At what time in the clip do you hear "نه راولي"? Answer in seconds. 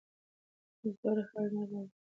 1.55-1.93